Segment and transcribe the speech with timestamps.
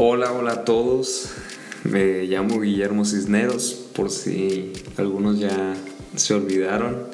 [0.00, 1.28] Hola, hola a todos.
[1.82, 5.74] Me llamo Guillermo Cisneros, por si algunos ya
[6.14, 7.08] se olvidaron.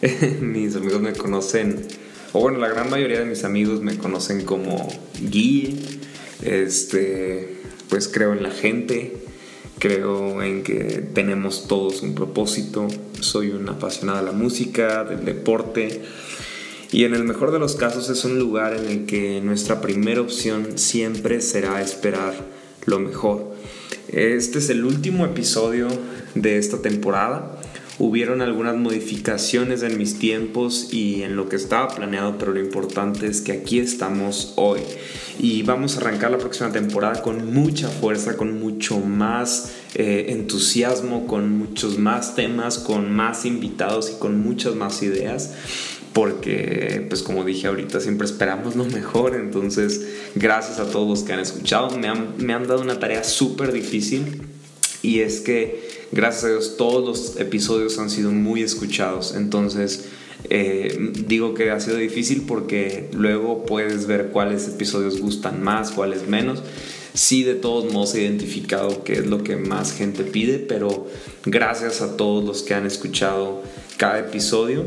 [0.40, 1.84] mis amigos me conocen,
[2.32, 4.86] o bueno, la gran mayoría de mis amigos me conocen como
[5.20, 5.80] Gui.
[6.42, 7.56] Este,
[7.88, 9.16] pues creo en la gente,
[9.80, 12.86] creo en que tenemos todos un propósito.
[13.18, 16.02] Soy un apasionado de la música, del deporte.
[16.90, 20.22] Y en el mejor de los casos es un lugar en el que nuestra primera
[20.22, 22.34] opción siempre será esperar
[22.86, 23.52] lo mejor.
[24.08, 25.88] Este es el último episodio
[26.34, 27.60] de esta temporada.
[27.98, 33.26] Hubieron algunas modificaciones en mis tiempos y en lo que estaba planeado, pero lo importante
[33.26, 34.80] es que aquí estamos hoy.
[35.38, 41.26] Y vamos a arrancar la próxima temporada con mucha fuerza, con mucho más eh, entusiasmo,
[41.26, 45.54] con muchos más temas, con más invitados y con muchas más ideas
[46.12, 51.32] porque pues como dije ahorita siempre esperamos lo mejor, entonces gracias a todos los que
[51.32, 54.42] han escuchado, me han, me han dado una tarea súper difícil
[55.02, 60.08] y es que gracias a Dios todos los episodios han sido muy escuchados, entonces
[60.50, 66.28] eh, digo que ha sido difícil porque luego puedes ver cuáles episodios gustan más, cuáles
[66.28, 66.62] menos.
[67.14, 71.08] Sí, de todos modos he identificado qué es lo que más gente pide, pero
[71.44, 73.62] gracias a todos los que han escuchado
[73.96, 74.84] cada episodio.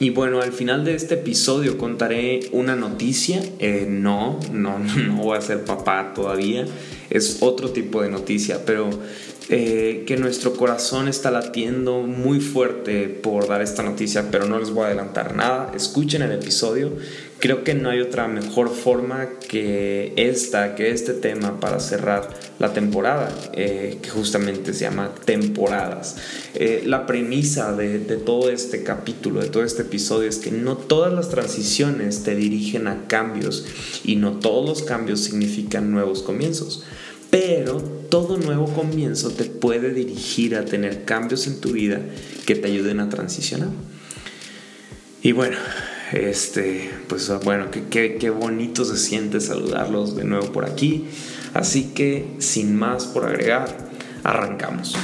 [0.00, 3.42] Y bueno, al final de este episodio contaré una noticia.
[3.58, 6.64] Eh, no, no, no voy a ser papá todavía.
[7.10, 8.88] Es otro tipo de noticia, pero
[9.50, 14.70] eh, que nuestro corazón está latiendo muy fuerte por dar esta noticia, pero no les
[14.70, 15.70] voy a adelantar nada.
[15.76, 16.92] Escuchen el episodio
[17.40, 22.72] creo que no hay otra mejor forma que esta, que este tema para cerrar la
[22.72, 26.16] temporada, eh, que justamente se llama temporadas.
[26.54, 30.76] Eh, la premisa de, de, todo este capítulo, de todo este episodio, es que no
[30.76, 33.64] todas las transiciones te dirigen a cambios
[34.04, 36.84] y no todos los cambios significan nuevos comienzos.
[37.30, 37.78] Pero
[38.10, 42.00] todo nuevo comienzo te puede dirigir a tener cambios en tu vida
[42.44, 43.68] que te ayuden a transicionar.
[45.22, 45.56] Y bueno,
[46.12, 51.06] este, pues bueno, qué, bonito se siente saludarlos de nuevo por aquí.
[51.54, 53.90] Así que, sin más por agregar,
[54.24, 54.96] arrancamos.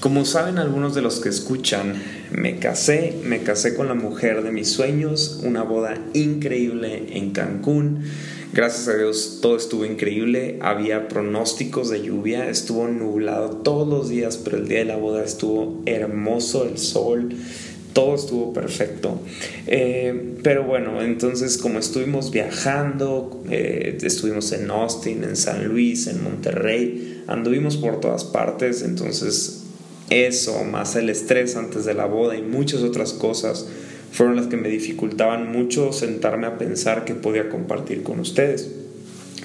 [0.00, 4.50] Como saben algunos de los que escuchan, me casé, me casé con la mujer de
[4.50, 8.04] mis sueños, una boda increíble en Cancún
[8.52, 14.38] Gracias a Dios todo estuvo increíble, había pronósticos de lluvia, estuvo nublado todos los días,
[14.38, 17.28] pero el día de la boda estuvo hermoso, el sol,
[17.92, 19.20] todo estuvo perfecto.
[19.66, 26.24] Eh, pero bueno, entonces como estuvimos viajando, eh, estuvimos en Austin, en San Luis, en
[26.24, 29.64] Monterrey, anduvimos por todas partes, entonces
[30.08, 33.66] eso, más el estrés antes de la boda y muchas otras cosas
[34.12, 38.70] fueron las que me dificultaban mucho sentarme a pensar que podía compartir con ustedes.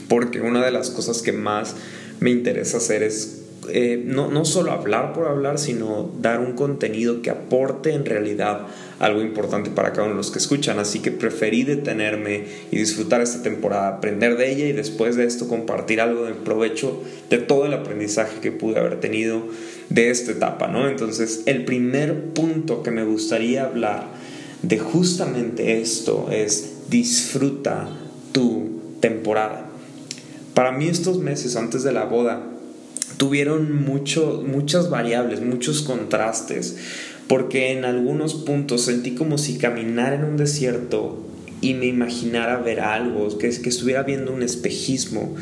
[0.07, 1.75] Porque una de las cosas que más
[2.19, 7.22] me interesa hacer es eh, no, no solo hablar por hablar, sino dar un contenido
[7.22, 8.68] que aporte en realidad
[9.00, 10.80] algo importante para cada uno de los que escuchan.
[10.80, 15.47] Así que preferí detenerme y disfrutar esta temporada, aprender de ella y después de esto
[15.47, 19.44] compartir algo de provecho de todo el aprendizaje que pude haber tenido
[19.90, 20.88] de esta etapa, ¿no?
[20.88, 24.07] Entonces, el primer punto que me gustaría hablar
[24.63, 27.90] de justamente esto es disfruta
[28.31, 29.69] tu temporada.
[30.53, 32.44] Para mí estos meses antes de la boda
[33.18, 36.78] tuvieron mucho, muchas variables, muchos contrastes,
[37.28, 41.25] porque en algunos puntos sentí como si caminar en un desierto
[41.62, 45.35] y me imaginara ver algo, que, que estuviera viendo un espejismo,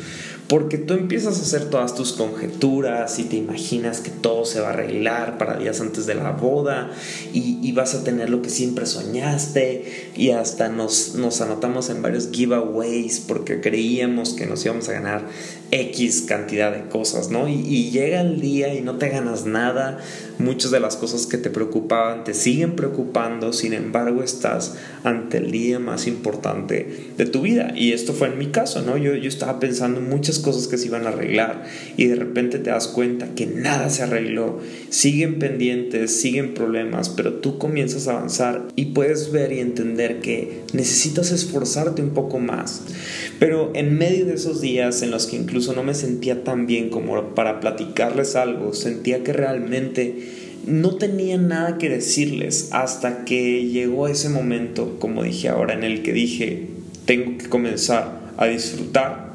[0.52, 4.66] porque tú empiezas a hacer todas tus conjeturas y te imaginas que todo se va
[4.66, 6.90] a arreglar para días antes de la boda
[7.32, 13.20] y, vas a tener lo que siempre soñaste y hasta nos, anotamos en varios giveaways
[13.20, 15.26] porque creíamos que nos íbamos a ganar
[15.70, 17.48] X cantidad de cosas, ¿no?
[17.48, 20.00] Y, y, llega el día y no te ganas nada,
[20.38, 25.50] muchas de las cosas que te preocupaban te siguen preocupando, sin embargo estás ante el
[25.50, 27.72] día más importante de tu vida.
[27.74, 28.98] Y esto fue en mi caso, ¿no?
[28.98, 31.64] Yo, yo estaba pensando en muchas cosas que se iban a arreglar
[31.96, 34.58] y de repente te das cuenta que nada se arregló,
[34.90, 40.62] siguen pendientes, siguen problemas, pero tú comienzas a avanzar y puedes ver y entender que
[40.72, 42.82] necesitas esforzarte un poco más.
[43.38, 46.90] Pero en medio de esos días en los que incluso no me sentía tan bien
[46.90, 54.08] como para platicarles algo, sentía que realmente no tenía nada que decirles hasta que llegó
[54.08, 56.68] ese momento, como dije ahora, en el que dije,
[57.04, 59.31] tengo que comenzar a disfrutar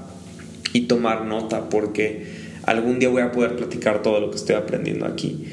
[0.74, 2.25] y tomar nota porque
[2.63, 5.48] algún día voy a poder platicar todo lo que estoy aprendiendo aquí.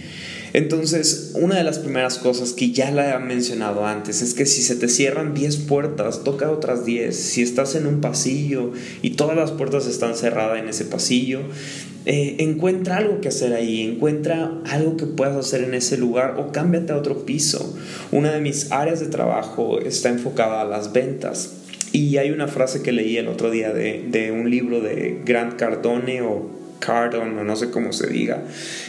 [0.55, 4.63] Entonces, una de las primeras cosas que ya la he mencionado antes es que si
[4.63, 7.15] se te cierran 10 puertas, toca otras 10.
[7.17, 8.71] Si estás en un pasillo
[9.03, 11.41] y todas las puertas están cerradas en ese pasillo,
[12.07, 16.53] eh, encuentra algo que hacer ahí, encuentra algo que puedas hacer en ese lugar o
[16.53, 17.77] cámbiate a otro piso.
[18.13, 21.64] Una de mis áreas de trabajo está enfocada a las ventas.
[21.95, 25.55] Y hay una frase que leí el otro día de, de un libro de Grant
[25.55, 26.51] Cardone o
[26.81, 28.43] Cardon o no sé cómo se diga,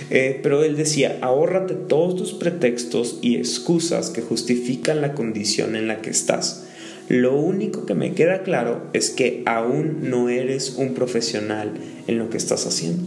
[0.10, 5.88] eh, pero él decía, ahórrate todos tus pretextos y excusas que justifican la condición en
[5.88, 6.66] la que estás.
[7.08, 11.74] Lo único que me queda claro es que aún no eres un profesional
[12.08, 13.04] en lo que estás haciendo.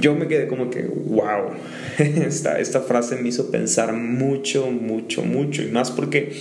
[0.00, 1.50] Yo me quedé como que, wow,
[1.98, 5.62] esta, esta frase me hizo pensar mucho, mucho, mucho.
[5.62, 6.32] Y más porque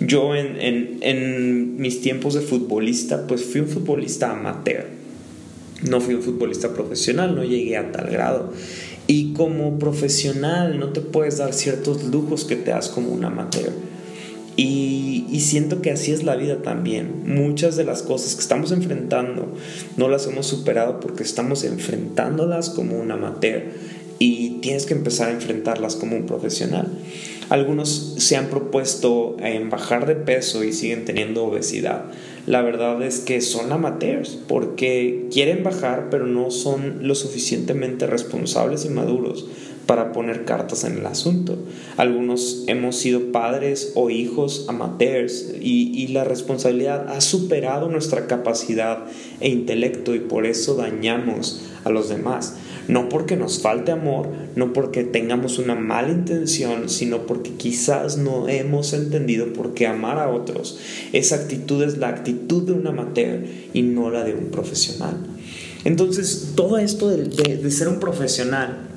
[0.00, 5.04] yo en, en, en mis tiempos de futbolista, pues fui un futbolista amateur
[5.84, 8.52] no fui un futbolista profesional, no llegué a tal grado.
[9.06, 13.70] Y como profesional no te puedes dar ciertos lujos que te das como un amateur.
[14.56, 17.24] Y, siento que así es la vida también.
[17.26, 19.52] Muchas de las cosas que estamos enfrentando
[19.96, 23.64] no las hemos superado porque estamos enfrentándolas como un amateur
[24.18, 26.88] y tienes que empezar a enfrentarlas como un profesional.
[27.50, 32.04] Algunos se han propuesto en bajar de peso y siguen teniendo obesidad
[32.46, 38.84] la verdad es que son amateurs porque quieren bajar pero no son lo suficientemente responsables
[38.84, 39.46] y maduros
[39.86, 41.56] para poner cartas en el asunto.
[41.96, 49.04] Algunos hemos sido padres o hijos amateurs y, y, la responsabilidad ha superado nuestra capacidad
[49.40, 52.54] e intelecto y por eso dañamos a los demás.
[52.86, 58.48] No porque nos falte amor, no porque tengamos una mala intención, sino porque quizás no
[58.48, 60.78] hemos entendido por qué amar a otros.
[61.12, 65.16] Esa actitud es la actitud de un amateur y no la de un profesional.
[65.84, 68.93] Entonces, todo esto de, de ser un profesional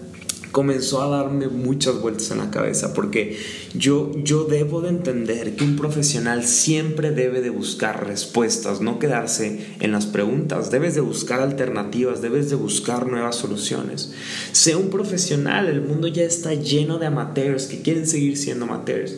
[0.57, 3.37] comenzó a darme muchas vueltas en la cabeza porque
[3.75, 9.75] yo, yo debo de entender que un profesional siempre debe de buscar respuestas, no quedarse
[9.79, 14.13] en las preguntas, debes de buscar alternativas, debes de buscar nuevas soluciones.
[14.51, 19.13] Sea un profesional, el mundo ya está lleno de amateurs que quieren seguir siendo amateurs.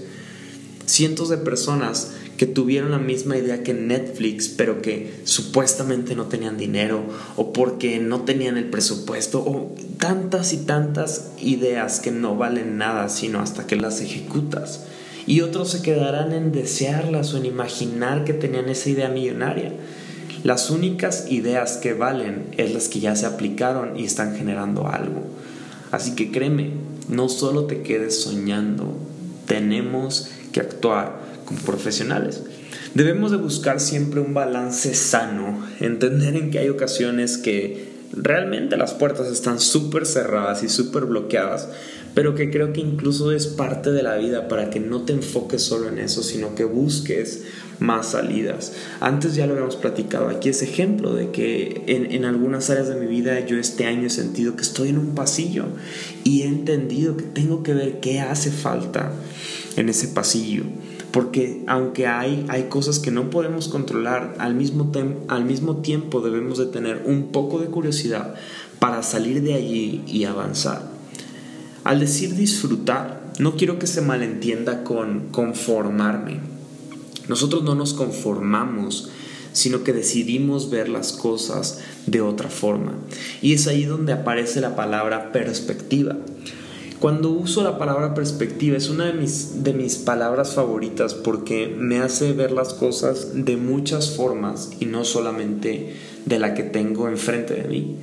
[0.87, 6.55] Cientos de personas que tuvieron la misma idea que Netflix, pero que supuestamente no tenían
[6.55, 7.03] dinero
[7.35, 13.09] o porque no tenían el presupuesto o tantas y tantas ideas que no valen nada
[13.09, 14.85] sino hasta que las ejecutas.
[15.27, 19.73] Y otros se quedarán en desearlas o en imaginar que tenían esa idea millonaria.
[20.45, 25.23] Las únicas ideas que valen es las que ya se aplicaron y están generando algo.
[25.91, 26.71] Así que créeme,
[27.09, 28.97] no solo te quedes soñando,
[29.45, 32.43] tenemos que actuar como profesionales.
[32.93, 38.93] Debemos de buscar siempre un balance sano, entender en que hay ocasiones que realmente las
[38.93, 41.69] puertas están súper cerradas y súper bloqueadas,
[42.13, 45.61] pero que creo que incluso es parte de la vida para que no te enfoques
[45.61, 47.43] solo en eso, sino que busques
[47.79, 48.73] más salidas.
[48.99, 52.95] Antes ya lo habíamos platicado, aquí es ejemplo de que en, en, algunas áreas de
[52.95, 55.65] mi vida yo este año he sentido que estoy en un pasillo
[56.23, 59.11] y he entendido que tengo que ver qué hace falta
[59.77, 60.63] en ese pasillo
[61.11, 64.91] porque aunque hay, hay cosas que no podemos controlar, al mismo,
[65.27, 68.35] al mismo tiempo debemos de tener un poco de curiosidad
[68.79, 70.83] para salir de allí y avanzar.
[71.83, 76.39] Al decir disfrutar, no quiero que se malentienda con conformarme.
[77.27, 79.09] Nosotros no nos conformamos,
[79.53, 82.93] sino que decidimos ver las cosas de otra forma.
[83.41, 86.17] Y es ahí donde aparece la palabra perspectiva.
[86.99, 91.99] Cuando uso la palabra perspectiva es una de mis, de mis palabras favoritas porque me
[91.99, 97.53] hace ver las cosas de muchas formas y no solamente de la que tengo enfrente
[97.53, 97.95] de mí.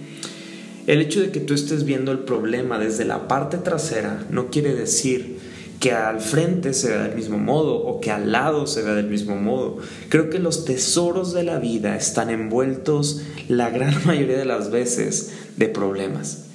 [0.87, 4.75] El hecho de que tú estés viendo el problema desde la parte trasera no quiere
[4.75, 5.41] decir
[5.79, 9.11] que al frente se vea del mismo modo o que al lado se vea del
[9.11, 9.76] mismo modo.
[10.09, 15.33] Creo que los tesoros de la vida están envueltos la gran mayoría de las veces
[15.59, 16.46] de problemas.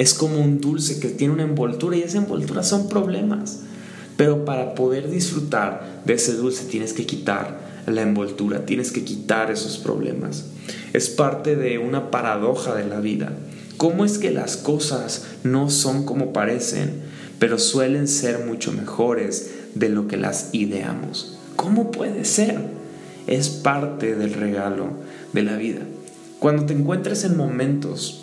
[0.00, 3.58] Es como un dulce que tiene una envoltura y esa envoltura son problemas.
[4.16, 9.50] Pero para poder disfrutar de ese dulce tienes que quitar la envoltura, tienes que quitar
[9.50, 10.46] esos problemas.
[10.94, 13.34] Es parte de una paradoja de la vida.
[13.76, 17.02] ¿Cómo es que las cosas no son como parecen,
[17.38, 21.36] pero suelen ser mucho mejores de lo que las ideamos?
[21.56, 22.58] ¿Cómo puede ser?
[23.26, 24.92] Es parte del regalo
[25.34, 25.82] de la vida.
[26.38, 28.19] Cuando te encuentres en momentos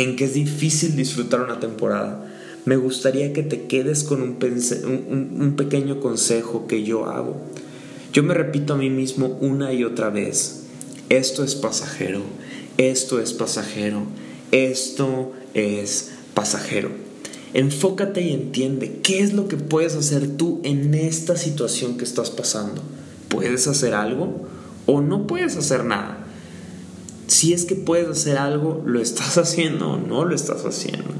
[0.00, 2.26] en que es difícil disfrutar una temporada,
[2.64, 7.36] me gustaría que te quedes con un, un, pequeño consejo que yo hago.
[8.10, 10.62] Yo me repito a mí mismo una y otra vez,
[11.10, 12.22] esto es pasajero,
[12.78, 14.04] esto es pasajero,
[14.52, 16.88] esto es pasajero.
[17.52, 22.30] Enfócate y entiende qué es lo que puedes hacer tú en esta situación que estás
[22.30, 22.80] pasando.
[23.28, 24.48] ¿Puedes hacer algo
[24.86, 26.19] o no puedes hacer nada?
[27.30, 31.14] Si es que puedes hacer algo, ¿lo estás haciendo o no lo estás haciendo?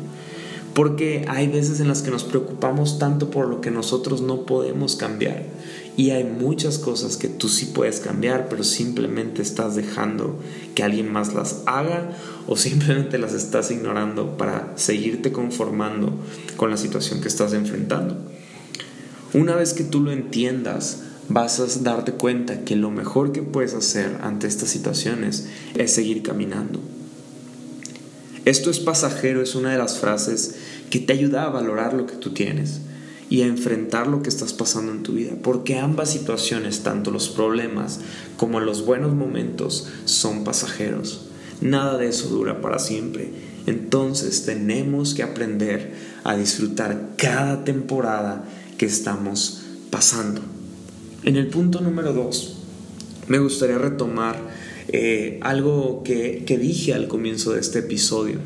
[0.75, 4.97] Porque hay veces en las que nos preocupamos tanto por lo que nosotros no podemos
[4.97, 5.45] cambiar.
[5.97, 10.37] Y hay muchas cosas que tú sí puedes cambiar, pero simplemente estás dejando
[10.75, 12.11] que alguien más las haga
[12.49, 16.13] o simplemente las estás ignorando para seguirte conformando
[16.57, 18.17] con la situación que estás enfrentando.
[19.33, 23.73] Una vez que tú lo entiendas, vas a darte cuenta que lo mejor que puedes
[23.73, 25.47] hacer ante estas situaciones
[25.77, 26.81] es seguir caminando.
[28.45, 30.57] Esto es pasajero es una de las frases
[30.91, 32.81] que te ayuda a valorar lo que tú tienes
[33.29, 37.29] y a enfrentar lo que estás pasando en tu vida, porque ambas situaciones, tanto los
[37.29, 38.01] problemas
[38.37, 41.29] como los buenos momentos, son pasajeros.
[41.61, 43.31] Nada de eso dura para siempre.
[43.67, 45.95] Entonces tenemos que aprender
[46.25, 48.45] a disfrutar cada temporada
[48.79, 50.41] que estamos pasando.
[51.23, 52.57] En el punto número dos,
[53.29, 54.37] me gustaría retomar
[54.89, 58.39] eh, algo que, que dije al comienzo de este episodio,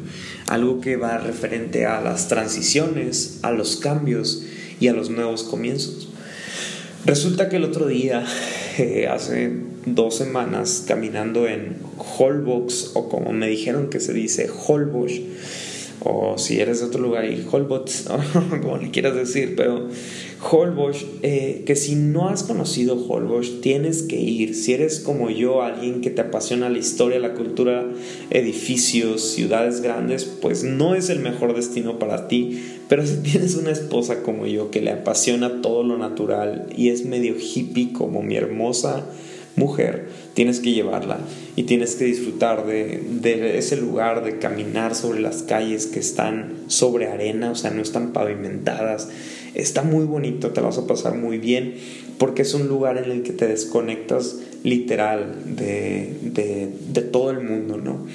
[0.49, 4.43] algo que va referente a las transiciones, a los cambios
[4.81, 6.09] y a los nuevos comienzos.
[7.07, 8.27] Resulta que el otro día,
[8.79, 9.53] eh, hace
[9.87, 11.77] dos semanas, caminando en
[12.19, 15.13] Holbox, o como me dijeron que se dice Holbox,
[16.01, 18.07] o si eres de otro lugar, y Holbox,
[18.63, 19.89] como le quieras decir, pero
[20.51, 24.55] Holbox, eh, que si no has conocido Holbox, tienes que ir.
[24.55, 27.87] Si eres como yo, alguien que te apasiona la historia, la cultura,
[28.31, 32.63] edificios, ciudades grandes, pues no es el mejor destino para ti.
[32.89, 37.05] Pero si tienes una esposa como yo que le apasiona todo lo natural y es
[37.07, 39.07] medio hippie como mi hermosa
[39.57, 41.19] mujer, tienes que llevarla
[41.55, 46.65] y tienes que disfrutar de, de, ese lugar, de caminar sobre las calles que están
[46.67, 49.09] sobre arena, o sea, no están pavimentadas
[49.55, 51.75] Está muy bonito, te vas a pasar muy bien,
[52.19, 56.73] porque es un lugar en el que te desconectas literal de,
[57.13, 58.07] todo el mundo, ¿no?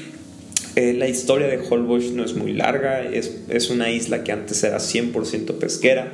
[0.75, 4.63] Eh, la historia de Holbox no es muy larga, es, es una isla que antes
[4.63, 6.13] era 100% pesquera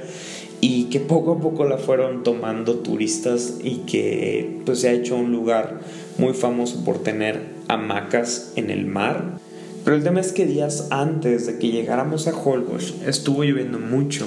[0.61, 5.15] y que poco a poco la fueron tomando turistas y que pues se ha hecho
[5.15, 5.81] un lugar
[6.17, 9.39] muy famoso por tener hamacas en el mar
[9.85, 14.25] pero el tema es que días antes de que llegáramos a Holbox estuvo lloviendo mucho.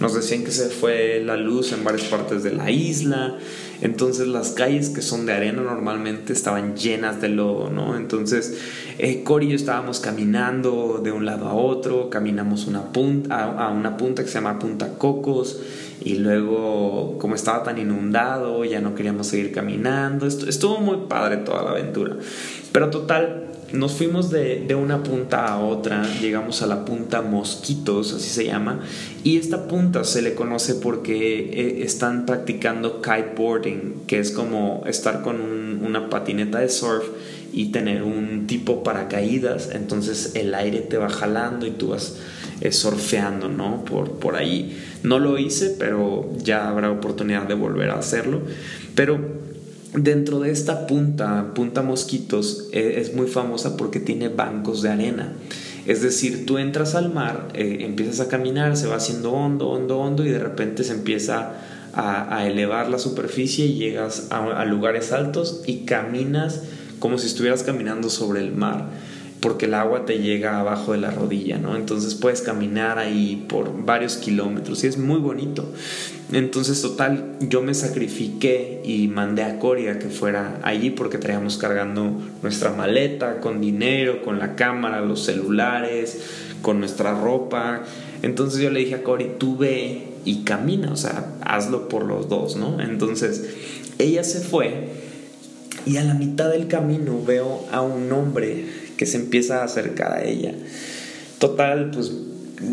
[0.00, 3.36] Nos decían que se fue la luz en varias partes de la isla.
[3.82, 7.98] Entonces las calles que son de arena normalmente estaban llenas de lodo, ¿no?
[7.98, 8.56] Entonces
[8.98, 12.08] eh, Cory y yo estábamos caminando de un lado a otro.
[12.08, 15.60] Caminamos punta, a, una punta que se llama Punta Cocos.
[16.02, 20.26] Y luego, como estaba tan inundado, ya no queríamos seguir caminando.
[20.26, 22.16] Estuvo muy padre toda la aventura.
[22.72, 28.28] Pero total, nos fuimos de, una punta a otra, llegamos a la punta Mosquitos, así
[28.28, 28.80] se llama,
[29.22, 35.22] y esta punta se le conoce porque eh, están practicando kiteboarding, que es como estar
[35.22, 35.40] con
[35.84, 37.04] una patineta de surf
[37.52, 42.16] y tener un tipo paracaídas, entonces el aire te va jalando y tú vas
[42.60, 43.84] eh, surfeando, ¿no?
[43.84, 44.80] Por, por ahí.
[45.02, 48.40] No lo hice, pero ya habrá oportunidad de volver a hacerlo.
[48.94, 49.43] Pero
[49.94, 55.32] Dentro de esta punta, Punta Mosquitos, eh, es muy famosa porque tiene bancos de arena.
[55.86, 59.98] Es decir, tú entras al mar, eh, empiezas a caminar, se va haciendo hondo, hondo,
[59.98, 61.52] hondo y de repente se empieza
[61.92, 66.62] a, elevar la superficie y llegas a lugares altos y caminas
[66.98, 68.88] como si estuvieras caminando sobre el mar
[69.44, 71.76] porque el agua te llega abajo de la rodilla, ¿no?
[71.76, 75.70] Entonces puedes caminar ahí por varios kilómetros y es muy bonito.
[76.32, 82.10] Entonces, total, yo me sacrifiqué y mandé a Coria que fuera allí porque traíamos cargando
[82.42, 86.22] nuestra maleta con dinero, con la cámara, los celulares,
[86.62, 87.82] con nuestra ropa.
[88.22, 92.30] Entonces yo le dije a Cori, tú ve y camina, o sea, hazlo por los
[92.30, 92.80] dos, ¿no?
[92.80, 93.44] Entonces
[93.98, 94.88] ella se fue
[95.84, 100.12] y a la mitad del camino veo a un hombre que se empieza a acercar
[100.12, 100.54] a ella.
[101.38, 102.12] Total, pues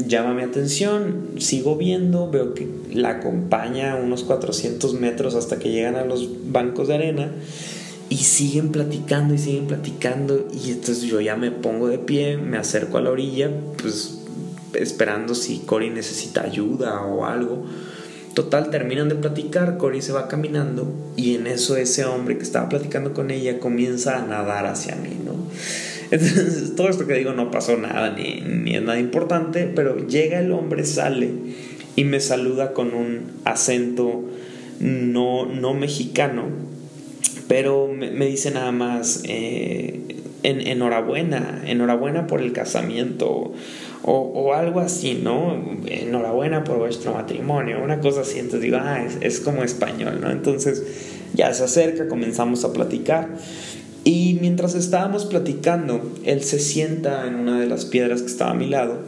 [0.08, 5.96] llama mi atención, sigo viendo, veo que la acompaña unos 400 metros hasta que llegan
[5.96, 7.32] a los bancos de arena
[8.10, 12.58] y siguen platicando y siguen platicando y entonces yo ya me pongo de pie, me
[12.58, 13.50] acerco a la orilla,
[13.82, 14.20] pues
[14.74, 17.66] esperando si Cory necesita ayuda o algo.
[18.34, 22.70] Total, terminan de platicar, Cory se va caminando y en eso ese hombre que estaba
[22.70, 25.36] platicando con ella comienza a nadar hacia mí, ¿no?
[26.12, 30.40] Entonces, todo esto que digo no pasó nada, ni, ni es nada importante, pero llega
[30.40, 31.30] el hombre, sale
[31.96, 34.26] y me saluda con un acento
[34.80, 36.46] no, no mexicano,
[37.48, 43.54] pero me, dice nada más, eh, en, enhorabuena, enhorabuena por el casamiento,
[44.04, 45.80] o, algo así, ¿no?
[45.86, 48.40] Enhorabuena por vuestro matrimonio, una cosa así.
[48.40, 50.32] Entonces digo, ah, es, es como español, ¿no?
[50.32, 50.84] Entonces
[51.36, 53.30] ya se acerca, comenzamos a platicar.
[54.62, 58.68] Mientras estábamos platicando, él se sienta en una de las piedras que estaba a mi
[58.68, 59.00] lado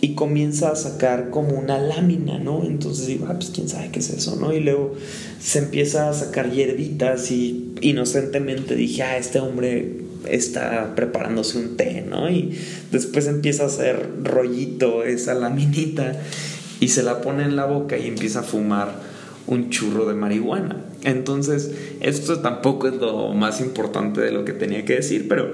[0.00, 2.64] y comienza a sacar como una lámina, ¿no?
[2.64, 4.54] Entonces digo, ah, pues quién sabe qué es eso, ¿no?
[4.54, 4.94] Y luego
[5.38, 9.96] se empieza a sacar hierbitas y inocentemente dije, ah, este hombre
[10.30, 12.30] está preparándose un té, ¿no?
[12.30, 12.58] Y
[12.90, 16.22] después empieza a hacer rollito esa laminita
[16.80, 19.11] y se la pone en la boca y empieza a fumar
[19.46, 20.76] un churro de marihuana.
[21.04, 25.52] Entonces, esto tampoco es lo más importante de lo que tenía que decir, pero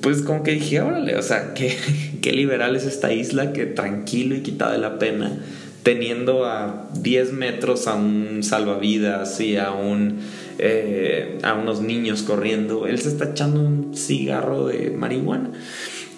[0.00, 1.76] pues como que dije, órale, o sea, qué,
[2.22, 5.38] qué liberal es esta isla, que tranquilo y quita de la pena,
[5.82, 10.18] teniendo a 10 metros a un salvavidas y a un...
[10.60, 15.52] Eh, a unos niños corriendo, él se está echando un cigarro de marihuana.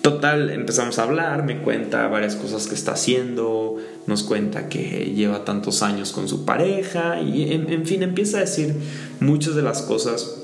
[0.02, 3.76] Total, empezamos a hablar, me cuenta varias cosas que está haciendo,
[4.07, 8.75] nos cuenta que lleva tantos años con su pareja y en, fin, empieza a decir
[9.21, 10.38] muchas de las cosas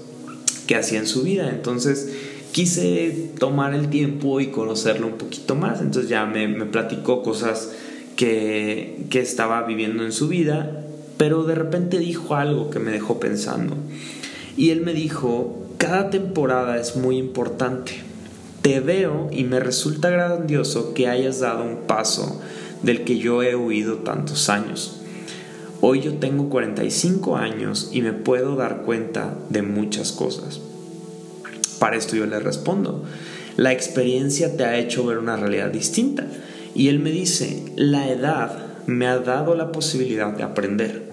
[0.66, 1.48] que hacía en su vida.
[1.48, 2.12] Entonces,
[2.52, 5.80] quise tomar el tiempo y conocerlo un poquito más.
[5.80, 7.72] Entonces ya me, platicó cosas
[8.14, 10.84] que, que estaba viviendo en su vida,
[11.16, 13.74] pero de repente dijo algo que me dejó pensando.
[14.54, 18.05] Y él me dijo, cada temporada es muy importante.
[18.66, 22.42] Te veo y me resulta grandioso que hayas dado un paso
[22.82, 25.02] del que yo he huido tantos años.
[25.80, 30.60] Hoy yo tengo 45 años y me puedo dar cuenta de muchas cosas.
[31.78, 33.04] Para esto yo le respondo,
[33.56, 36.26] la experiencia te ha hecho ver una realidad distinta.
[36.74, 41.12] Y él me dice, la edad me ha dado la posibilidad de aprender.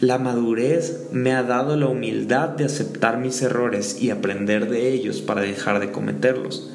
[0.00, 5.20] La madurez me ha dado la humildad de aceptar mis errores y aprender de ellos
[5.20, 6.70] para dejar de cometerlos.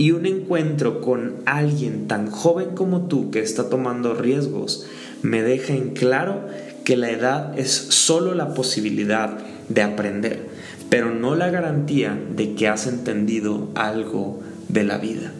[0.00, 4.86] Y un encuentro con alguien tan joven como tú que está tomando riesgos
[5.22, 6.46] me deja en claro
[6.84, 10.50] que la edad es solo la posibilidad de aprender
[10.90, 15.32] pero no la garantía de que has entendido algo de la vida.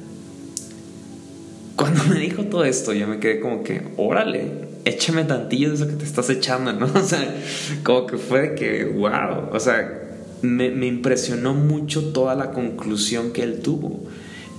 [1.75, 4.53] Cuando me dijo todo esto, yo me quedé como que, órale,
[4.85, 6.87] échame tantillo de eso que te estás echando, ¿no?
[6.95, 7.35] O sea,
[7.83, 10.03] como que fue de que, wow, o sea,
[10.43, 14.07] me, me impresionó mucho toda la conclusión que él tuvo.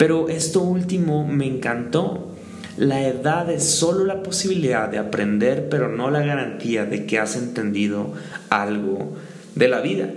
[0.02, 2.32] Pero esto último me encantó.
[2.76, 7.36] La edad es solo la posibilidad de aprender, pero no la garantía de que has
[7.36, 8.12] entendido
[8.50, 9.12] algo
[9.54, 10.10] de la vida.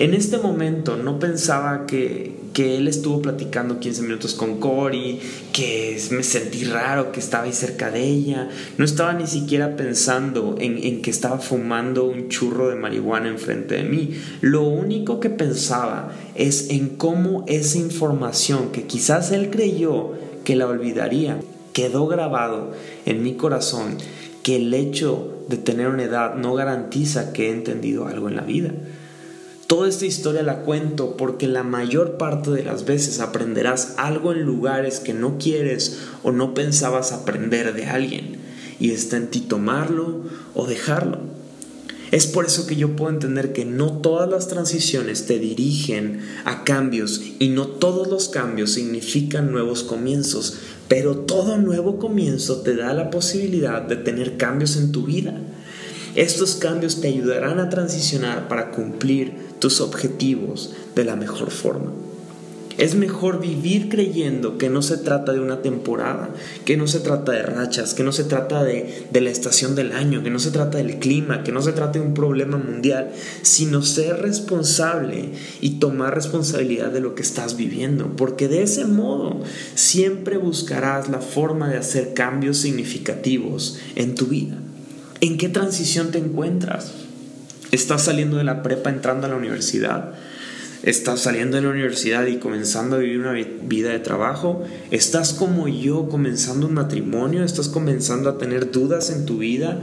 [0.00, 5.18] En este momento no pensaba que, él estuvo platicando 15 minutos con Cory,
[5.52, 8.48] que me sentí raro que estaba ahí cerca de ella.
[8.76, 13.76] No estaba ni siquiera pensando en, en que estaba fumando un churro de marihuana enfrente
[13.76, 14.14] de mí.
[14.42, 20.12] Lo único que pensaba es en cómo esa información que quizás él creyó
[20.44, 21.40] que la olvidaría,
[21.74, 22.72] quedó grabado
[23.04, 23.96] en mi corazón
[24.42, 28.42] que el hecho de tener una edad no garantiza que he entendido algo en la
[28.42, 28.72] vida.
[29.70, 34.42] Toda esta historia la cuento porque la mayor parte de las veces aprenderás algo en
[34.42, 38.38] lugares que no quieres o no pensabas aprender de alguien
[38.80, 40.22] y está en ti tomarlo
[40.56, 41.20] o dejarlo.
[42.10, 46.64] Es por eso que yo puedo entender que no todas las transiciones te dirigen a
[46.64, 52.92] cambios y no todos los cambios significan nuevos comienzos, pero todo nuevo comienzo te da
[52.92, 55.40] la posibilidad de tener cambios en tu vida.
[56.16, 61.92] Estos cambios te ayudarán a transicionar para cumplir tus objetivos de la mejor forma.
[62.78, 66.30] Es mejor vivir creyendo que no se trata de una temporada,
[66.64, 70.22] que no se trata de rachas, que no se trata de, la estación del año,
[70.22, 73.10] que no se trata del clima, que no se trata de un problema mundial,
[73.42, 79.42] sino ser responsable y tomar responsabilidad de lo que estás viviendo, porque de ese modo
[79.74, 84.56] siempre buscarás la forma de hacer cambios significativos en tu vida.
[85.20, 86.92] ¿En qué transición te encuentras?
[87.72, 90.14] Estás saliendo de la prepa entrando a la universidad.
[90.82, 94.64] Estás saliendo de la universidad y comenzando a vivir una vida de trabajo.
[94.90, 97.44] Estás como yo comenzando un matrimonio.
[97.44, 99.82] Estás comenzando a tener dudas en tu vida.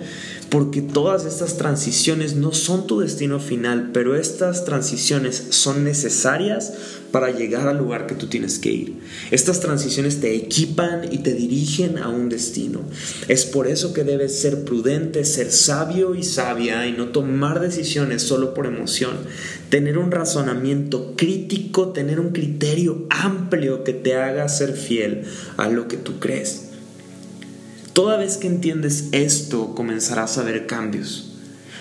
[0.49, 6.73] Porque todas estas transiciones no son tu destino final, pero estas transiciones son necesarias
[7.11, 8.93] para llegar al lugar que tú tienes que ir.
[9.31, 12.81] Estas transiciones te equipan y te dirigen a un destino.
[13.27, 18.21] Es por eso que debes ser prudente, ser sabio y sabia y no tomar decisiones
[18.21, 19.17] solo por emoción.
[19.69, 25.23] Tener un razonamiento crítico, tener un criterio amplio que te haga ser fiel
[25.57, 26.66] a lo que tú crees.
[27.97, 31.33] Toda vez que entiendes esto, comenzarás a ver cambios.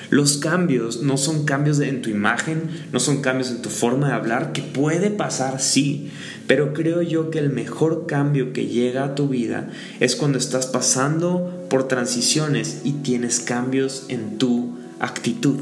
[0.09, 4.15] Los cambios no son cambios en tu imagen, no son cambios en tu forma de
[4.15, 6.11] hablar, que puede pasar, sí,
[6.47, 9.69] pero creo yo que el mejor cambio que llega a tu vida
[10.01, 15.59] es cuando estás pasando por transiciones y tienes cambios en tu actitud.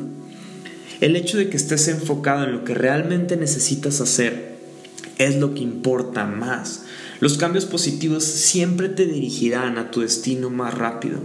[1.00, 4.54] El hecho de que estés enfocado en lo que realmente necesitas hacer
[5.18, 6.84] es lo que importa más.
[7.20, 11.18] Los cambios positivos siempre te dirigirán a tu destino más rápido,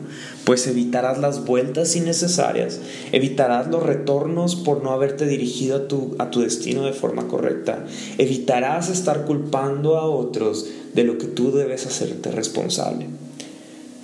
[0.46, 2.80] pues evitarás las vueltas innecesarias,
[3.12, 7.86] evitarás los retornos por no haberte dirigido a tu, a tu destino de forma correcta,
[8.18, 13.08] evitarás estar culpando a otros de lo que tú debes hacerte responsable.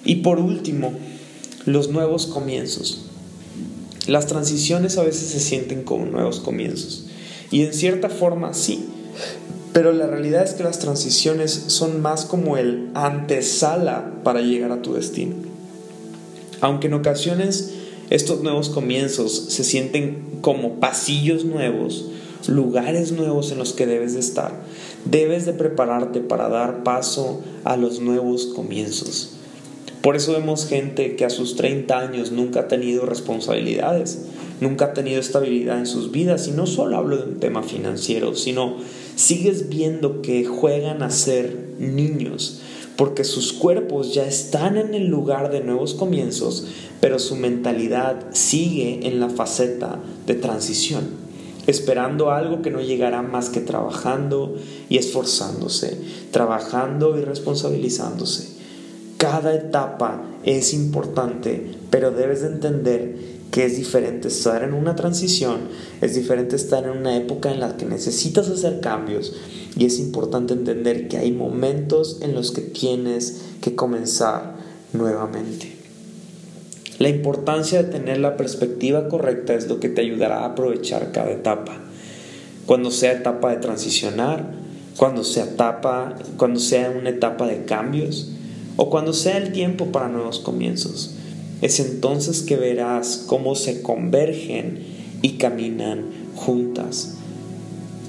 [0.04, 0.94] Y por último,
[1.66, 3.06] los nuevos comienzos.
[4.08, 7.06] Las transiciones a veces se sienten como nuevos comienzos.
[7.52, 8.86] Y en cierta forma sí,
[9.76, 14.82] pero la realidad es que las transiciones son más como el antesala para llegar a
[14.82, 15.36] tu destino.
[16.62, 17.74] Aunque en ocasiones
[18.10, 22.06] estos nuevos comienzos se sienten como pasillos nuevos,
[22.48, 24.54] lugares nuevos en los que debes de estar,
[25.04, 29.32] debes de prepararte para dar paso a los nuevos comienzos.
[30.02, 34.20] Por eso vemos gente que a sus 30 años nunca ha tenido responsabilidades,
[34.62, 38.36] nunca ha tenido estabilidad en sus vidas, y no solo hablo de un tema financiero,
[38.36, 38.78] sino
[39.16, 42.62] sigues viendo que juegan a ser niños,
[42.96, 46.68] porque sus cuerpos ya están en el lugar de nuevos comienzos,
[47.02, 51.10] pero su mentalidad sigue en la faceta de transición,
[51.68, 54.56] esperando algo que no llegará más que trabajando
[54.90, 56.00] y esforzándose,
[56.32, 58.56] trabajando y responsabilizándose.
[59.18, 63.16] Cada etapa es importante, pero debes de entender
[63.52, 65.70] que es diferente estar en una transición,
[66.02, 69.34] es diferente estar en una época en la que necesitas hacer cambios
[69.78, 74.56] y es importante entender que hay momentos en los que tienes que comenzar
[74.94, 75.76] nuevamente.
[76.98, 81.32] La importancia de tener la perspectiva correcta es lo que te ayudará a aprovechar cada
[81.32, 81.78] etapa.
[82.66, 84.54] Cuando sea etapa de transicionar,
[84.96, 88.32] cuando sea etapa, cuando sea una etapa de cambios
[88.78, 91.15] o cuando sea el tiempo para nuevos comienzos.
[91.62, 94.80] Es entonces que verás cómo se convergen
[95.22, 97.18] y caminan juntas.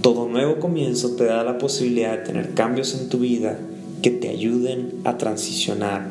[0.02, 3.58] Todo nuevo comienzo te da la posibilidad de tener cambios en tu vida
[4.02, 6.10] que te ayuden a transicionar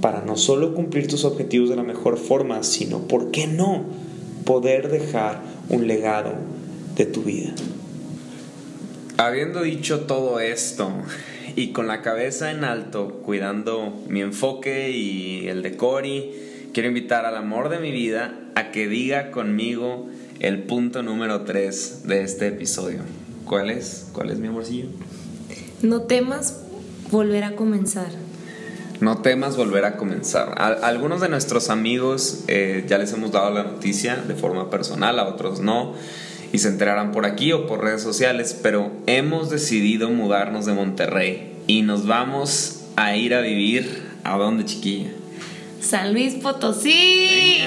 [0.00, 3.84] para no solo cumplir tus objetivos de la mejor forma, sino, ¿por qué no?,
[4.44, 6.32] poder dejar un legado
[6.96, 7.52] de tu vida.
[9.16, 10.90] Habiendo dicho todo esto
[11.56, 16.30] y con la cabeza en alto, cuidando mi enfoque y el de Cory,
[16.76, 20.10] quiero invitar al amor de mi vida a que diga conmigo
[20.40, 22.98] el punto número 3 de este episodio.
[23.46, 24.10] ¿Cuál es?
[24.12, 24.88] ¿Cuál es mi amorcillo?
[25.80, 26.66] No temas
[27.10, 28.08] volver a comenzar.
[29.00, 30.52] No temas volver a comenzar.
[30.58, 35.18] A algunos de nuestros amigos eh, ya les hemos dado la noticia de forma personal,
[35.18, 35.94] a otros no,
[36.52, 41.54] y se enterarán por aquí o por redes sociales, pero hemos decidido mudarnos de Monterrey
[41.66, 45.08] y nos vamos a ir a vivir a dónde, chiquilla.
[45.86, 47.60] San Luis Potosí.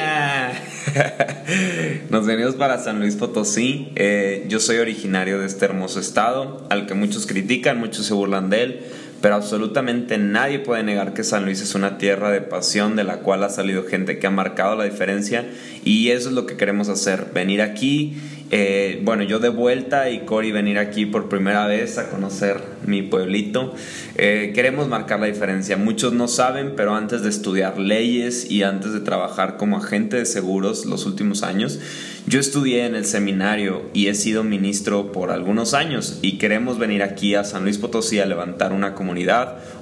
[2.10, 3.94] Nos venimos para San Luis Potosí.
[3.96, 8.50] Eh, yo soy originario de este hermoso estado, al que muchos critican, muchos se burlan
[8.50, 8.80] de él,
[9.22, 13.18] pero absolutamente nadie puede negar que San Luis es una tierra de pasión de la
[13.20, 15.46] cual ha salido gente que ha marcado la diferencia
[15.84, 18.16] y eso es lo que queremos hacer, venir aquí
[18.52, 23.04] eh, bueno, yo de vuelta y Cory venir aquí por primera vez a conocer mi
[23.04, 23.76] pueblito.
[24.16, 25.78] Eh, queremos marcar la diferencia.
[25.78, 30.26] Muchos no saben, pero antes de estudiar leyes y antes de trabajar como agente de
[30.26, 31.80] seguros los últimos años,
[32.26, 37.04] yo estudié en el seminario y he sido ministro por algunos años y queremos venir
[37.04, 39.09] aquí a San Luis Potosí a levantar una comunidad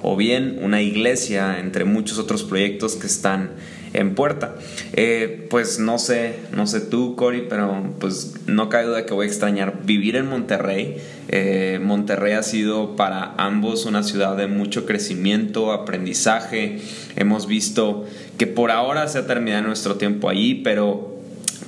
[0.01, 3.51] o bien una iglesia entre muchos otros proyectos que están
[3.93, 4.55] en puerta.
[4.93, 9.25] Eh, pues no sé, no sé tú, Cory, pero pues no cabe duda que voy
[9.25, 10.97] a extrañar vivir en Monterrey.
[11.29, 16.79] Eh, Monterrey ha sido para ambos una ciudad de mucho crecimiento, aprendizaje.
[17.15, 18.05] Hemos visto
[18.37, 21.17] que por ahora se ha terminado nuestro tiempo allí, pero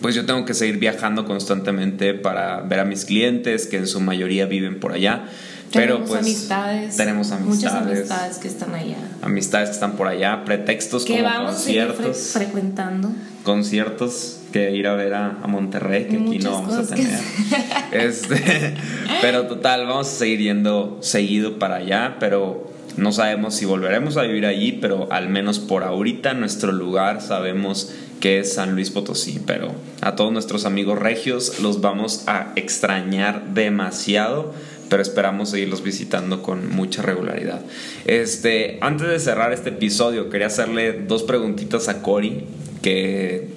[0.01, 3.99] pues yo tengo que seguir viajando constantemente para ver a mis clientes que en su
[3.99, 5.25] mayoría viven por allá.
[5.71, 7.55] Pero pues amistades, tenemos amistades.
[7.55, 8.97] Muchas amistades que están allá.
[9.21, 12.35] Amistades que están por allá, pretextos que como vamos conciertos.
[12.35, 13.11] A frecuentando.
[13.43, 17.19] Conciertos que ir a ver a, Monterrey, que aquí no vamos a tener.
[17.91, 18.75] este,
[19.21, 24.23] pero total, vamos a seguir yendo seguido para allá, pero no sabemos si volveremos a
[24.23, 29.39] vivir allí, pero al menos por ahorita nuestro lugar sabemos que es San Luis Potosí,
[29.45, 34.53] pero a todos nuestros amigos regios los vamos a extrañar demasiado
[34.89, 37.61] pero esperamos seguirlos visitando con mucha regularidad.
[38.05, 42.45] Este, antes de cerrar este episodio, quería hacerle dos preguntitas a Cory
[42.81, 43.49] que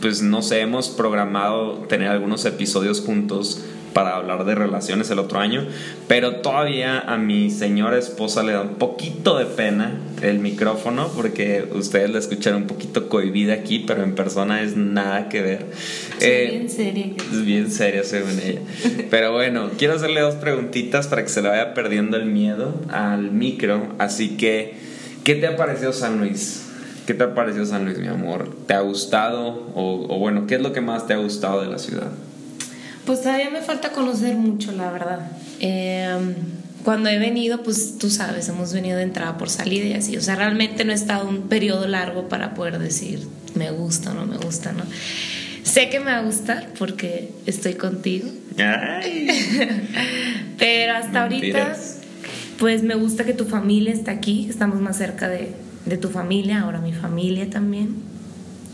[0.00, 3.62] pues no sé, hemos programado tener algunos episodios juntos
[3.96, 5.66] para hablar de relaciones el otro año,
[6.06, 11.66] pero todavía a mi señora esposa le da un poquito de pena el micrófono porque
[11.72, 15.64] ustedes la escucharon un poquito cohibida aquí, pero en persona es nada que ver.
[16.20, 17.06] Eh, bien seria.
[17.32, 18.60] Es bien seria según ella.
[19.10, 23.30] Pero bueno, quiero hacerle dos preguntitas para que se le vaya perdiendo el miedo al
[23.30, 24.74] micro, así que,
[25.24, 26.66] ¿qué te ha parecido San Luis?
[27.06, 28.54] ¿Qué te ha parecido San Luis, mi amor?
[28.66, 29.70] ¿Te ha gustado?
[29.74, 32.10] O, o bueno, ¿qué es lo que más te ha gustado de la ciudad?
[33.06, 35.20] Pues todavía me falta conocer mucho, la verdad.
[35.60, 36.34] Em,
[36.84, 40.16] cuando he venido, pues tú sabes, hemos venido de entrada por salida y así.
[40.16, 43.20] O sea, realmente no he estado un periodo largo para poder decir
[43.54, 44.82] me gusta o no me gusta, ¿no?
[45.62, 48.28] Sé que me va a gustar porque estoy contigo.
[50.58, 51.76] Pero hasta ahorita,
[52.58, 55.52] pues me gusta que tu familia está aquí, estamos más cerca de,
[55.84, 58.15] de tu familia, ahora mi familia también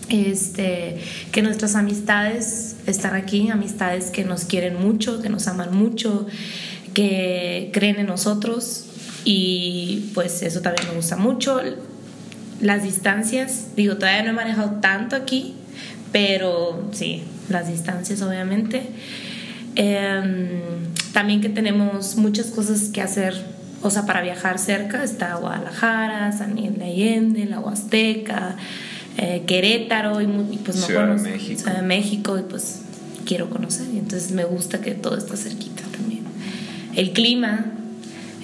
[0.09, 0.99] este,
[1.31, 6.27] que nuestras amistades están aquí, amistades que nos quieren mucho, que nos aman mucho,
[6.95, 8.87] que creen en nosotros
[9.25, 11.61] y pues eso también me gusta mucho.
[12.61, 15.55] Las distancias, digo, todavía no he manejado tanto aquí,
[16.13, 18.83] pero sí, las distancias obviamente.
[19.75, 20.61] Em,
[21.13, 23.35] también que tenemos muchas cosas que hacer,
[23.83, 28.57] o sea, para viajar cerca, está Guadalajara, San Miguel de Allende, la Huasteca,
[29.19, 30.27] eh, Querétaro y,
[30.65, 31.61] pues no Ciudad de México.
[31.61, 32.81] Ciudad de México y pues
[33.25, 36.23] quiero conocer y entonces me gusta que todo está cerquita también.
[36.95, 37.67] El clima,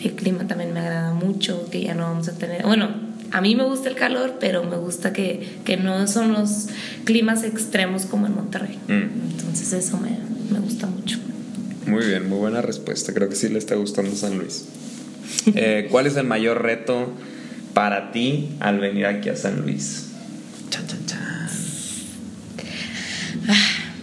[0.03, 3.55] el clima también me agrada mucho, que ya no vamos a tener, bueno, a mí
[3.55, 6.69] me gusta el calor, pero me gusta que, que no son los
[7.05, 8.79] climas extremos como en Monterrey.
[8.89, 9.31] Mm.
[9.33, 10.19] Entonces eso me,
[10.51, 11.19] me, gusta mucho.
[11.87, 13.13] Muy bien, muy buena respuesta.
[13.13, 14.67] Creo que sí le está gustando San Luis.
[15.55, 17.13] Eh, ¿Cuál es el mayor reto
[17.75, 20.08] para ti al venir aquí a San Luis?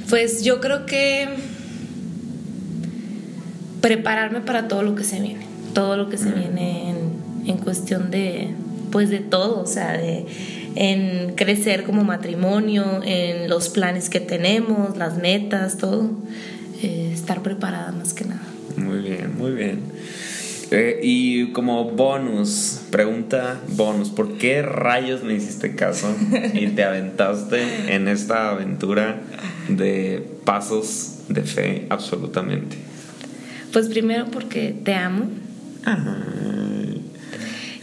[0.09, 1.27] Pues yo creo que
[3.81, 6.93] prepararme para todo lo que se viene, todo lo que se viene
[7.45, 8.49] en, cuestión de,
[8.91, 10.25] pues de todo, o sea, de
[10.75, 16.11] en crecer como matrimonio, en los planes que tenemos, las metas, todo,
[16.81, 18.41] eh, estar preparada más que nada.
[18.77, 19.79] Muy bien, muy bien.
[20.71, 26.07] Eh, y como bonus, pregunta bonus, ¿por qué rayos me hiciste caso
[26.53, 29.21] y te aventaste en esta aventura
[29.69, 32.77] de pasos de fe absolutamente?
[33.71, 35.29] Pues primero porque te amo.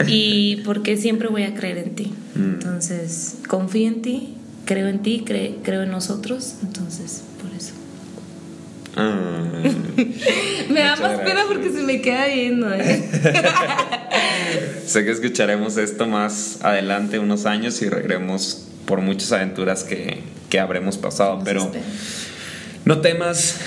[0.07, 2.13] Y porque siempre voy a creer en ti.
[2.35, 2.53] Mm.
[2.55, 4.33] Entonces, confío en ti,
[4.65, 6.55] creo en ti, creo en nosotros.
[6.63, 7.23] Entonces,
[8.95, 9.43] Ah.
[10.69, 12.73] me da más pena porque se me queda viendo.
[12.73, 13.03] ¿eh?
[14.85, 20.59] sé que escucharemos esto más adelante, unos años, y regremos por muchas aventuras que, que
[20.59, 21.41] habremos pasado.
[21.43, 21.71] pero
[22.85, 23.59] no temas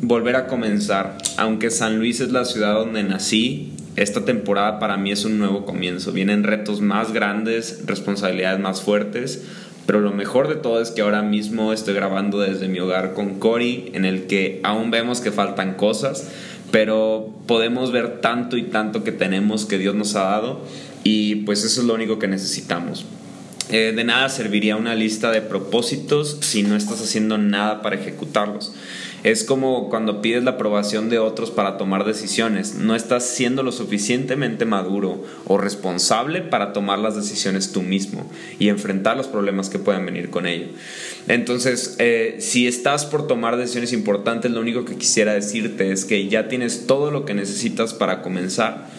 [0.00, 1.18] volver a comenzar.
[1.36, 5.66] Aunque San Luis es la ciudad donde nací, esta temporada para mí es un nuevo
[5.66, 6.12] comienzo.
[6.12, 9.42] Vienen retos más grandes, responsabilidades más fuertes
[9.86, 13.38] pero lo mejor de todo es que ahora mismo estoy grabando desde mi hogar con
[13.38, 16.28] Cory, en el que aún vemos que faltan cosas,
[16.70, 20.60] pero podemos ver tanto y tanto que tenemos que Dios nos ha dado
[21.04, 23.04] y pues eso es lo único que necesitamos.
[23.70, 28.74] Eh, de nada serviría una lista de propósitos si no estás haciendo nada para ejecutarlos.
[29.24, 32.74] Es como cuando pides la aprobación de otros para tomar decisiones.
[32.74, 38.68] No estás siendo lo suficientemente maduro o responsable para tomar las decisiones tú mismo y
[38.68, 40.66] enfrentar los problemas que pueden venir con ello.
[41.28, 46.26] Entonces, eh, si estás por tomar decisiones importantes, lo único que quisiera decirte es que
[46.28, 48.90] ya tienes todo lo que necesitas para comenzar.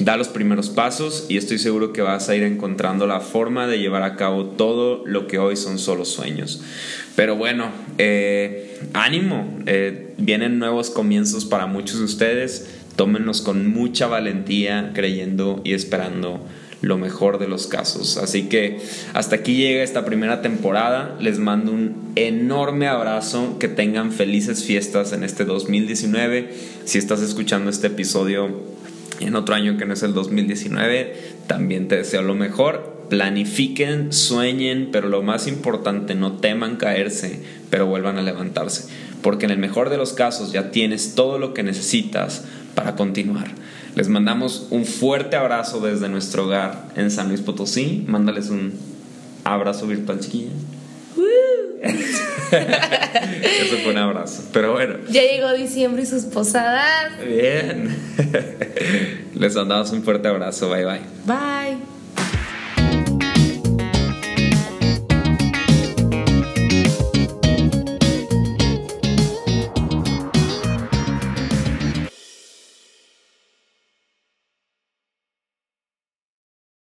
[0.00, 3.78] Da los primeros pasos y estoy seguro que vas a ir encontrando la forma de
[3.80, 6.62] llevar a cabo todo lo que hoy son solo sueños.
[7.16, 14.06] Pero bueno, eh, ánimo, eh, vienen nuevos comienzos para muchos de ustedes, tómenlos con mucha
[14.06, 16.46] valentía, creyendo y esperando
[16.80, 18.18] lo mejor de los casos.
[18.18, 18.80] Así que
[19.14, 21.16] hasta aquí llega esta primera temporada.
[21.20, 23.58] Les mando un enorme abrazo.
[23.58, 26.50] Que tengan felices fiestas en este 2019.
[26.84, 28.62] Si estás escuchando este episodio
[29.20, 31.14] en otro año que no es el 2019,
[31.46, 37.86] también te deseo lo mejor planifiquen, sueñen, pero lo más importante, no teman caerse, pero
[37.86, 38.88] vuelvan a levantarse,
[39.22, 43.48] porque en el mejor de los casos ya tienes todo lo que necesitas para continuar.
[43.94, 48.04] Les mandamos un fuerte abrazo desde nuestro hogar en San Luis Potosí.
[48.06, 48.72] Mándales un
[49.44, 50.50] abrazo virtual, chiquilla.
[52.50, 54.44] Eso fue un abrazo.
[54.52, 54.94] Pero bueno.
[55.10, 57.12] Ya llegó diciembre y sus posadas.
[57.24, 57.96] Bien.
[59.34, 60.68] Les mandamos un fuerte abrazo.
[60.70, 61.00] Bye bye.
[61.26, 61.97] Bye.